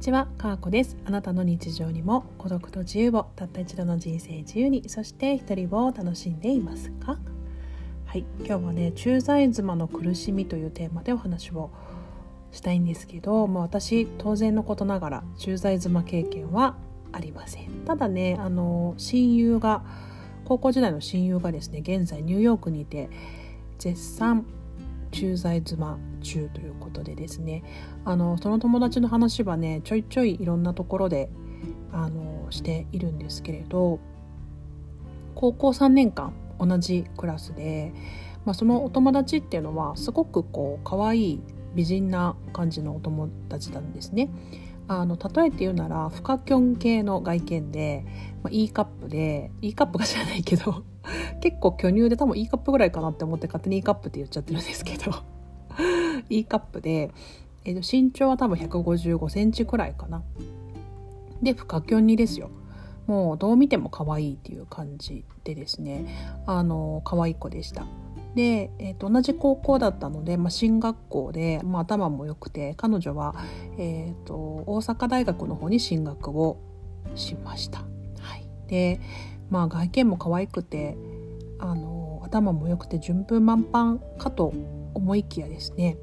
[0.00, 0.96] ちは、かーこです。
[1.04, 7.18] あなたの日常にも孤独と自由をたった一度の人生自由にそして一人を楽しんでいますか？
[8.06, 8.24] はい。
[8.38, 11.70] 今日はね駐在妻の苦しみというテーマでお話を
[12.50, 16.76] したいんですけど、まあ、私当然のことながら駐在妻経験は
[17.12, 17.70] ありません。
[17.84, 19.84] ただねあの親友が
[20.46, 23.10] 高校時代の親友がですね現在ニューヨークにいて
[23.78, 24.46] 絶賛
[25.10, 27.62] 駐在妻中ということでですね
[28.04, 31.30] あのその友達の話はねちょいちょいいろんなところで
[31.92, 34.00] あのしているんですけれど
[35.34, 37.92] 高校3年間同じクラスで、
[38.44, 41.40] まあ、そのお友達っていうのはすごくこう可愛い
[41.74, 44.28] 美人な感じのお友達なんですね。
[44.92, 48.04] あの例えて言うならフカキョン系の外見で、
[48.42, 50.82] まあ、E カップで E カップか知らないけど
[51.40, 55.12] 結構巨乳で多分 E カップぐらいかなって思って勝手に E カップって言っちゃってるんですけど
[56.28, 57.12] E カップで、
[57.64, 60.24] えー、と身長は多分155センチくらいかな。
[61.40, 62.50] でフカキョンにですよ。
[63.06, 66.42] もうどう見ても可愛いっていう感じでですね。
[66.46, 67.86] あの可愛い子でした。
[68.34, 73.34] で、えー、と同じ高校だったので、まあ、進学校で、まあ、頭も良くて彼女は、
[73.78, 76.58] えーと、大阪大学の方に進学を
[77.14, 77.80] しました。
[78.20, 79.00] はい、で、
[79.50, 80.96] まあ、外見も可愛くて
[81.58, 84.52] あの頭も良くて順風満帆かと
[84.94, 85.98] 思いきやですね、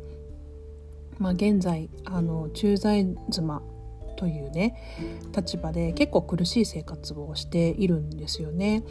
[1.20, 3.62] まあ、現在あの駐在妻
[4.18, 4.76] というね
[5.36, 8.84] 立場で結構苦しい生活をしているんですよね。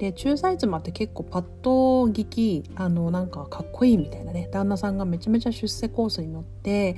[0.00, 1.70] で駐在妻って結構パッと
[2.08, 6.96] 聞きあのなんかかっこいいみたいなね旦那さんがめちゃめちゃ出世コースに乗って、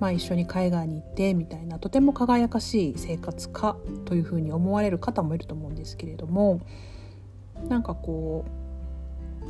[0.00, 6.60] まあ、一緒に海外に行ってみたいなとても輝かしい生活かというふうに思われる方もいると思うんですけれども
[7.68, 8.44] なんかこ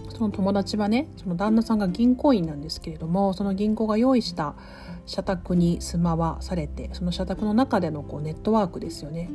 [0.06, 4.56] うその友達はねその旦那さんが銀行員なんですけれどもその銀行が用意した
[5.06, 9.30] 社宅に住まわされてその社宅の中でのこうネットワークですよね。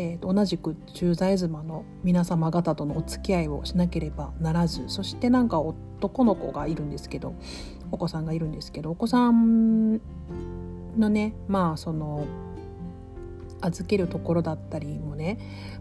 [0.00, 7.34] えー、同じく駐在妻の皆様方とのお付き合いをしなければならずそしてなんか男の子がいるんですけど
[7.90, 10.00] お子さんがいるんですけどお子さん
[10.96, 12.26] のねまあその
[13.60, 15.36] 預けるところだったりもね、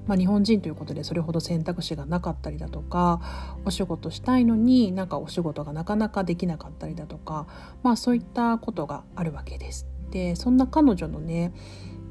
[0.08, 3.22] まあ、日本人ということでそれほど選択肢がなかったりだとか
[3.66, 7.46] お仕事したいのになんかお仕事がなかなかできなかったりだとか、
[7.84, 9.86] まあ、そういったことがあるわけです。
[10.10, 11.54] でそんな彼女のね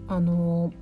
[0.07, 0.73] あの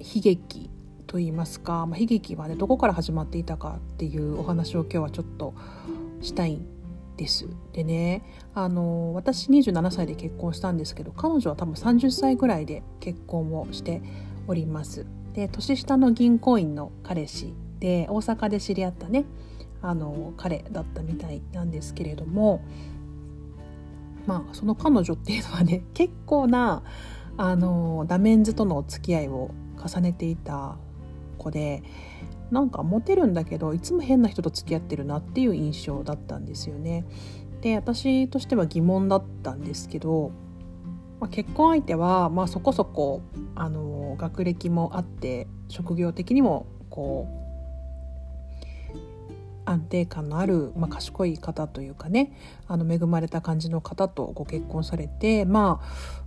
[0.00, 0.70] 悲劇
[1.06, 5.54] と言いますか、まあ、悲劇はねどこから始まっていたかっていうお話を今日はちょっと
[6.20, 6.66] したいん
[7.16, 7.46] です。
[7.72, 8.22] でね
[8.54, 14.02] あの私27歳で結婚したんですけど彼女は多分30歳ぐらいで結婚をして
[14.46, 15.06] おります。
[15.34, 19.24] で年下の銀行員の彼氏で大阪で知り合ったね
[19.82, 22.62] あの彼だったみたいなんですけれども
[24.26, 26.82] まあその彼女っていうのはね結構な
[27.36, 30.76] あのダメンズとのお付き合いを重ねていた
[31.38, 31.82] 子で
[32.50, 37.04] なんかモテるんだけどいつも変な人と付き合ってるなっていう印象だったんですよね。
[37.60, 40.32] で私としては疑問だったんですけど、
[41.20, 43.22] まあ、結婚相手は、まあ、そこそこ
[43.54, 47.49] あの学歴もあって職業的にもこう
[49.70, 52.32] 安定感のある、まあ、賢い方というかね
[52.66, 55.80] あの恵まれた感じの方とご結婚されてま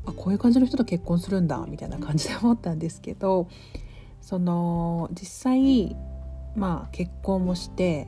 [0.05, 3.49] あこういう感じの人と結婚するんだみたいな感じで思ったんですけど
[4.21, 5.95] その実際
[6.55, 8.07] まあ結婚もして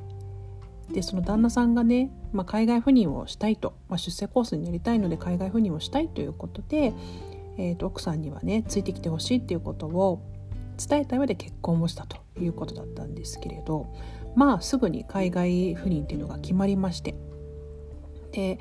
[0.92, 6.94] でその旦那さんがね、まあ、海外赴任をしたいと、まあ、出世コースになりたいので海外赴任をしたいということで、
[7.58, 10.22] えー、と奥さんにはねついてきてほしいっていうことを
[10.78, 13.94] 伝えた上で結婚をしたということだったんですけれど
[14.36, 17.16] まあすぐに海外赴任っていうのが決まりまして。
[18.32, 18.60] で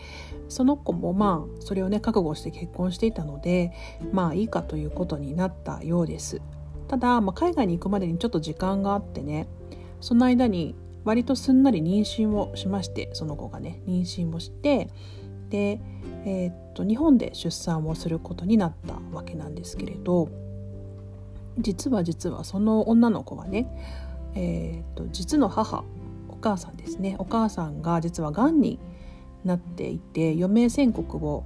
[0.49, 3.73] その子もまあそれをね覚悟して結婚していたので
[4.13, 6.41] まあいいかということになったようです。
[6.87, 9.49] ただ、まあ、海外に行くまでにちょっと時間があってね
[10.01, 14.91] その間に割とすんなり妊娠をしましてその子がね妊娠をして
[15.49, 15.81] で、
[16.25, 20.29] えー、っと日本で出産をすることになったわけなんですけれど
[21.59, 23.69] 実は実はその女の子はね
[24.35, 25.85] えーと、実の母
[26.29, 27.17] お母さんですね。
[27.19, 28.79] お母さんが実はがんに
[29.45, 31.45] なっていて余命宣告を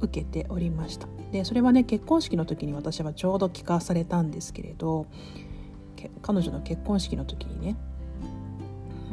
[0.00, 1.06] 受けておりました。
[1.32, 5.06] でそれはね結婚式の時に私はちょうど聞かされたんですけれど
[6.22, 7.76] 彼女の結婚式の時にね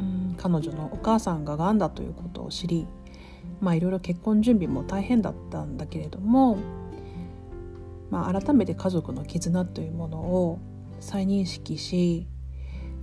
[0.00, 2.86] うん彼女のお母さんががんだということを知り
[3.60, 6.58] まあいろいろ結婚準備も大変だったんだけれども、
[8.10, 10.58] まあ、改めて家族の絆というものを
[11.00, 12.26] 再認識し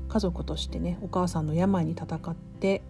[0.08, 2.82] 家族としてねお母さんの病に戦って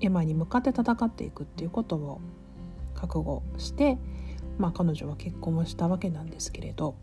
[0.00, 2.20] 病に向かって戦っていくっていうことを
[2.94, 3.98] 覚悟して
[4.58, 6.94] まあ、彼女は結婚をしたわけなんですけれど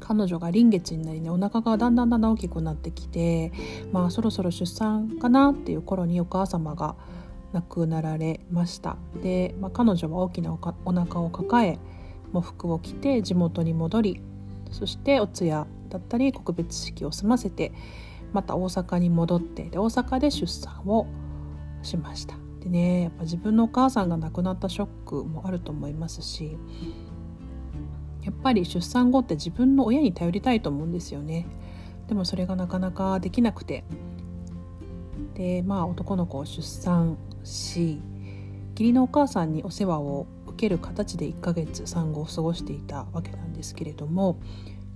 [0.00, 3.52] 彼女が臨月になりねお腹がだんだんだんだん大きくなってきて
[3.92, 6.94] まあそろそろ出産かなっていう頃にお母様が
[7.52, 8.98] 亡くなられました。
[9.22, 11.78] で、まあ、彼女は大きなおかお腹を抱え
[12.32, 14.20] 喪服を着て地元に戻り
[14.70, 17.72] そしてお通夜だったり告別式を済ませて
[18.32, 21.06] また大阪に戻ってで大阪で出産を
[21.82, 22.36] しました。
[22.60, 26.58] でねやっぱ自分のお母さんが亡くなったショックもあると思いますし
[28.22, 31.46] やっぱり出産後って自分の親に頼りたいと思うんですよね。
[32.08, 33.84] でもそれがなかなかできなくて。
[35.38, 38.00] でまあ男の子を出産し
[38.72, 44.40] 義理のお母さんにお世話を受ける形で1ヶ月産後を過ごしていたわけなんですけれども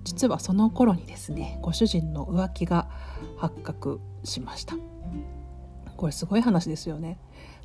[0.04, 2.88] 実はその頃にですねご主人の浮気が
[3.36, 4.76] 発覚しました。
[5.96, 7.18] これすごい話ですよね。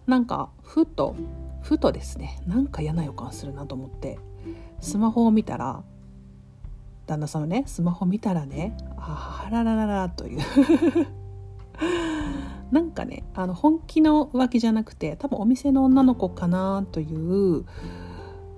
[0.06, 1.16] なんかふと
[1.62, 4.19] ふとですねなんか嫌な予感するなと思って
[4.80, 5.84] スマホを見たら
[7.07, 10.42] 旦那さんのねスマホ見たらねあららららという。
[12.72, 17.66] なんかねあの本気の浮気じゃなくて多分お店の女の子かなという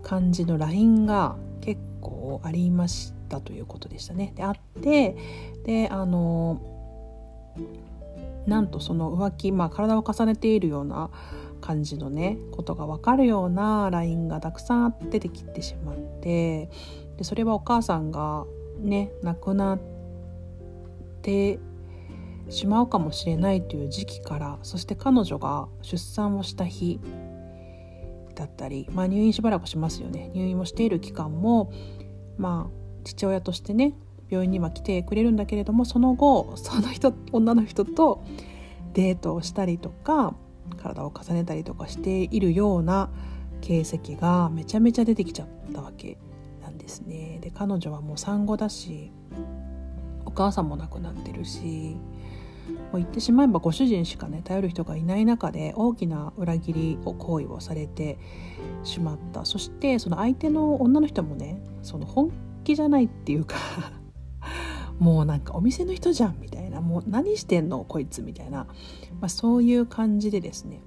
[0.02, 4.34] 感じの LINE が結構ありましたということでしたね。
[4.36, 5.16] であって
[5.66, 6.60] であの
[8.46, 11.10] なんとその浮気、まあ、体を重ねているような
[11.62, 16.70] 感じのねことが分かるような LINE がたくさん出てきてしまって
[17.18, 18.46] でそれはお母さんが
[18.80, 19.80] ね亡くなっ
[21.22, 21.60] て
[22.50, 27.00] しまうかもしれないという時期からそして彼女が出産をした日
[28.36, 31.72] だったり、まあ、入院しばらくしますよね入院をしている期間も
[32.38, 33.94] まあ父親としてね
[34.30, 38.24] 病院には来てくれるんだけれどもその後その人女の人と
[38.94, 40.36] デートをしたりとか
[40.78, 43.10] 体を重ねたりとかしているような
[43.62, 46.18] 形跡がめちゃめちゃ出てきちゃったわけ
[46.62, 47.40] なんですね。
[47.42, 49.12] で彼女はもう産後だし
[50.26, 51.98] お母さんも亡くなってるし
[52.92, 58.18] もう言ってしまえばご主人しかね頼る人がいない中で大きな裏切りを行為をされて
[58.84, 62.32] しまったそしてその相手の女の人もねその本
[62.70, 63.56] 気じゃないっていうか
[65.00, 68.66] もうなんかお店の人じゃんみたいなもう何してんのこいつみたいな、
[69.20, 70.82] まあ、そういう感じでですね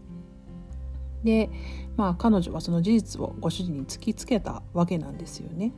[1.25, 1.51] で
[1.97, 5.73] まあ彼女はその事実をご主人に突きつけたわけなんですよね。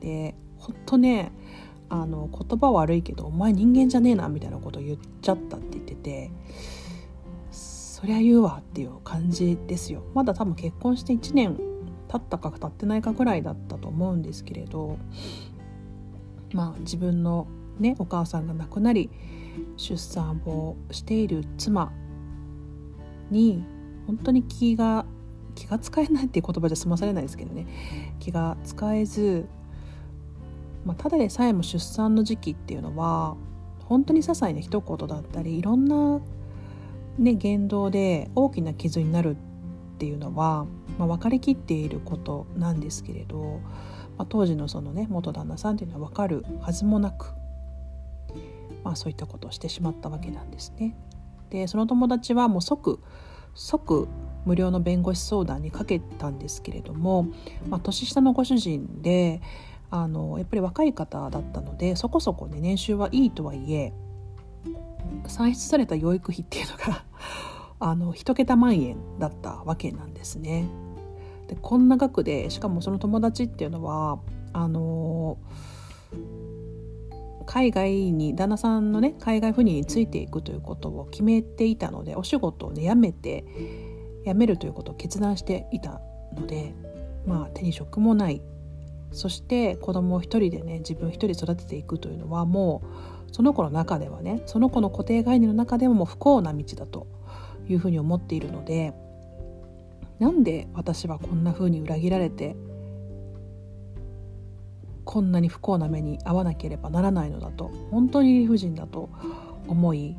[0.00, 1.32] でほんとね
[1.88, 6.30] あの言葉悪いけど「お前人間じゃねえな」みたいなこと言っちゃったって言ってて
[7.50, 11.58] そりゃ言うわっていう感じですよまだ多分結婚して1年
[12.10, 14.98] 経ったか経ってないかぐらいだったと思うんですけれど
[16.52, 17.46] まあ自分の
[17.78, 19.10] ねお母さんが亡くなり
[19.76, 21.92] 出産をしている妻
[23.30, 23.64] に
[24.06, 25.06] 本当に気が
[25.54, 27.66] 気が使えないっていう言葉じゃ済まされないですけどね。
[28.18, 29.46] 気が使えず
[30.84, 33.36] まあ、ただでさえも出産の時期っていうのは
[33.84, 36.20] 本当に些細な一言だったりいろんな、
[37.18, 39.36] ね、言動で大きな傷になる
[39.94, 40.66] っていうのは、
[40.98, 43.60] まあ、分かりきっていることなんですけれど、
[44.20, 47.32] まあ、当時のそのね元旦那さんっていうのは分かるはずもなく、
[48.84, 50.94] まあ、そういったことをしてしまったわけなんですね。
[51.48, 53.00] でその友達はもう即
[53.54, 54.08] 即
[54.44, 57.28] 無料の弁護士相談にかけたんですけれども、
[57.70, 59.40] まあ、年下のご主人で
[59.90, 63.94] あのやっぱり若い方だったのでそこそこね年収はいいとはいえ
[65.28, 67.06] 算出された養育費っていうのが
[67.80, 70.68] あの1桁万円だったわけなんですね。
[71.50, 74.20] でこんな額でしかもその友達っていうのは
[74.52, 75.36] あの
[77.44, 83.44] 海外に旦那さんのね海外赴任についていくということを決めていたのでお仕事をね辞めて
[84.24, 86.00] 辞めるということを決断していた
[86.36, 86.72] ので
[87.26, 88.40] まあ手に職もない。
[89.12, 92.80] そして子供を一人でね自分一人育てていくというのはも
[93.28, 97.08] うその子の中ではねその子の固定概念の中でももう不幸な道だと
[97.68, 98.94] いうふうに思っているので
[100.20, 102.54] なんで私はこんなふうに裏切られて
[105.04, 109.08] こんなに不幸な目に遭わなければならないのだと本当に理不尽だと
[109.66, 110.16] 思い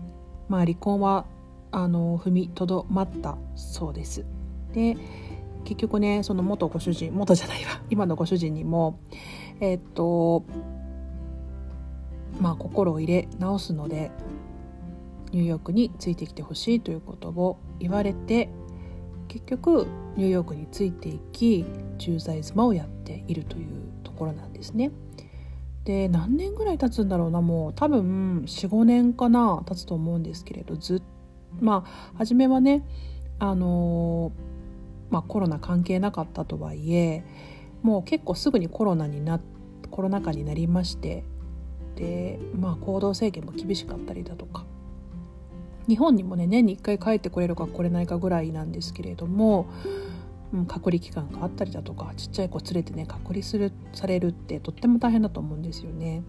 [0.50, 1.25] まあ離婚は
[1.72, 4.25] あの踏みとどまったそうです。
[4.74, 4.98] で
[5.63, 9.00] 結局ねその元ご主人元じゃないわ 今のご主人にも
[9.60, 10.43] えー、っと
[12.41, 14.12] まあ心を入れ直すので
[15.31, 18.50] ニューヨークについてきてほしいということを言われて
[19.31, 21.65] 結局ニューヨークについていき
[21.97, 23.67] 駐在妻をやっているという
[24.03, 24.91] ところなんですね。
[25.85, 31.01] で何年ぐらい経つんだろうなもう多分45年かな経つと思うんですけれどずっ
[31.61, 32.85] まあ初めはね
[33.39, 34.51] あのー
[35.11, 37.23] まあ、コロナ関係なかったとはいえ
[37.81, 39.39] もう結構すぐにコロナにな
[39.89, 41.23] コロナ禍になりまして
[41.95, 44.65] でまあ行動制限も厳しかったりだとか
[45.88, 49.67] 日本にもね年に1回帰ってこれるか来れないかぐらいなんですけれども、
[50.53, 56.23] うん、隔離期間があったりだとかちっちゃい子連れてね隔離するされるってとっても大変だと思うんですよね。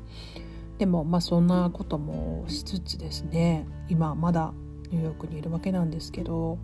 [0.79, 4.53] でもまあそんなこともしつつですね今まだ
[4.91, 6.59] ニューヨークにいるわけなんですけど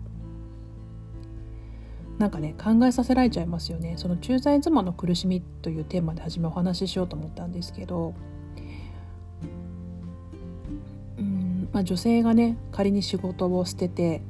[2.17, 8.13] なんかね考えさせられちゃいますよねその駐在妻の苦しみというテーマで初めお話ししようと思ったんですけど
[11.71, 14.21] まあ、女性がね仮に仕事を捨てて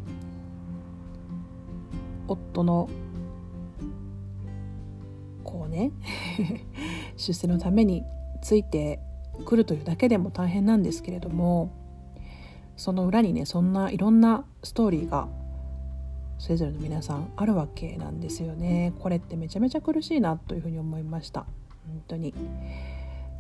[2.27, 2.89] 夫の
[5.43, 5.91] こうね
[7.17, 8.03] 出世のために
[8.41, 9.00] ついて
[9.46, 11.72] くるというだけでも大変なんですけれども
[12.77, 15.27] その裏にねそんないろんなストーリーが
[16.38, 18.93] それぞれの皆さんあるわけなんですよね。
[19.00, 21.46] これってめちゃめちゃ苦しいなというふうに思いました。
[21.86, 22.34] 本当に。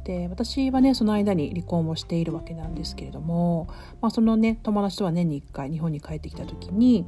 [0.09, 3.67] で私はねその間に離婚をしているわけなんですけれども、
[4.01, 7.05] まあ、そのね友達とは年に1回日本に帰ってきた時に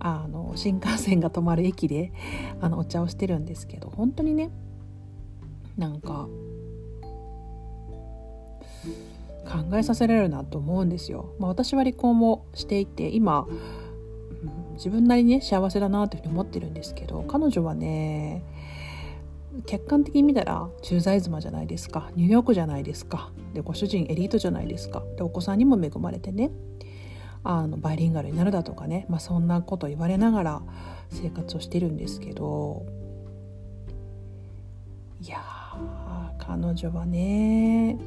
[0.00, 2.12] あの新幹線が止まる駅で
[2.60, 4.50] あのお茶をしてるんですけど本当にね
[5.78, 6.28] なんか
[9.50, 11.30] 考えさせられるなと思うんですよ。
[11.38, 13.46] まあ、私は離婚をしていて今、
[14.74, 18.42] 自分なりにね幸せだなというふうに思ってるんですけど彼女はね
[19.64, 22.10] 客観的に見たら駐在妻じゃないですか。
[22.14, 23.30] ニューヨークじゃないですか。
[23.54, 25.02] でご主人エリートじゃないですか。
[25.16, 26.50] でお子さんにも恵まれてね。
[27.44, 30.62] あのバイリンガルになるだとかね、まあ、そんなこと言われながら
[31.10, 32.84] 生活をしてるんですけど。
[35.20, 35.42] いや
[36.38, 37.98] 彼女はね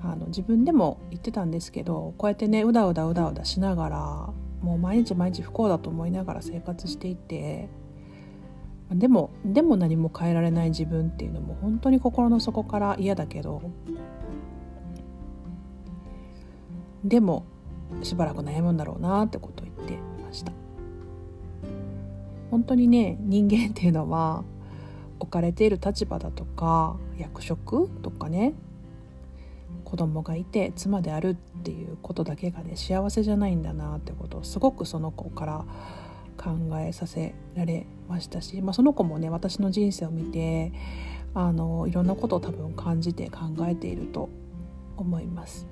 [0.00, 3.98] あの自分でも言ってたんですけどこうやってねうだうだうだうだしながら
[4.60, 7.68] もう毎日毎日不幸だと思いながら生活していて
[8.92, 13.70] でもでも何も変えられない自分っていうのも本当に心の底から嫌だけど
[17.04, 17.44] でも
[18.02, 20.52] しばらく悩むんだろうなってことを言ってました。
[22.50, 24.42] 本当にね人間っていうのは
[25.20, 28.54] 置かれている立場だとか役職とかね
[29.84, 35.64] 子供がいて妻であるっていうことだけがね幸せじゃないんだなってことをすごくその子から
[36.38, 40.72] 考えさせられましたし、まあ、その子もね私の人生を見て
[41.34, 44.30] あのいろんなことを多分感じて考えていると
[44.96, 45.66] 思います。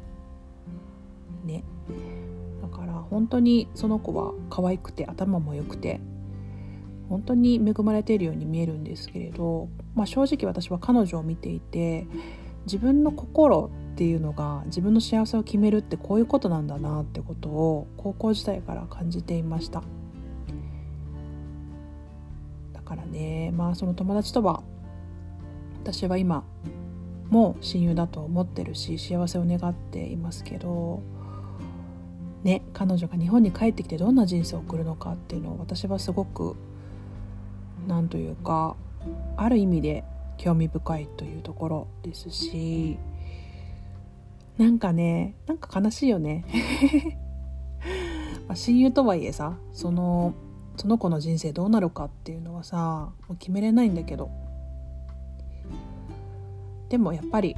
[1.45, 1.63] ね、
[2.61, 6.01] だから本当にその子は可愛くて頭も良くて
[7.09, 12.07] 本当に恵まれているように見えるんですけれど、まあ、正直私は彼女を見ていて
[12.65, 19.83] 自分の心っていうのが自分の幸せを決めるってこういうことなんだなってことを高校時代から感じていました。
[22.87, 23.53] からね。
[23.55, 24.63] まあその友達とは
[25.83, 26.43] 私は今
[27.29, 31.03] も親友だと思ってるし幸せを願っていますけど
[32.43, 36.57] ね彼女が日本に帰ってきてどんな人生を送るのかっていうのを私はすごく
[37.87, 38.77] 何というか
[39.37, 40.05] ある意味で
[40.39, 42.99] 興味深いというところですし
[44.59, 46.45] なんかねなんか悲しいよね。
[48.55, 50.33] 親友とはいえさその
[50.77, 54.31] その子の人生どうなるかっていうのはさもう決めれないんだけど
[56.89, 57.57] でもやっぱり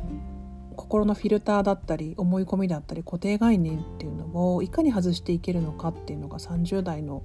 [0.76, 7.22] 心のフィルターだったり思い込みだったり固定概念っていうのをいかに外していけるのかっていうのが30代の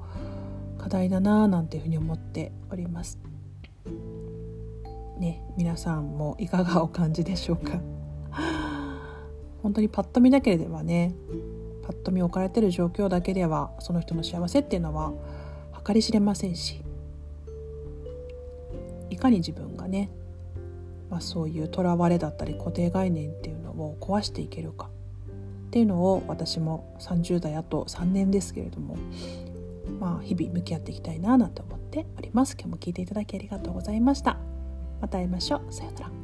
[0.79, 3.19] 課題だなぁなんていうふうに思っております。
[5.19, 7.79] ね皆さんもいかがお感じでしょうか
[9.61, 11.13] 本当にパッと見だけではね
[11.83, 15.13] パッと見置かれてる状況だけではその人の幸せっていうのは
[15.85, 16.81] 計り知れませんし
[19.09, 20.09] いかに自分がね、
[21.09, 24.89] まあ、そういうとらわれだったり固定概念っていうのを壊していけるか
[25.67, 28.95] っていうのを私も30代あと3年ですけれども
[29.99, 32.55] まあ日々向き合っていきたいななんて思っております。
[32.57, 34.37] 今日も聞いていただきありがとうございました。
[35.01, 35.73] また会いましょう。
[35.73, 36.22] さようなら。